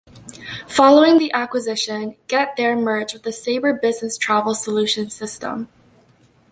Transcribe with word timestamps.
Following 0.67 1.19
the 1.19 1.31
acquisition, 1.31 2.15
GetThere 2.27 2.75
merged 2.75 3.13
with 3.13 3.21
the 3.21 3.31
Sabre 3.31 3.73
Business 3.75 4.17
Travel 4.17 4.55
Solutions 4.55 5.13
system. 5.13 5.69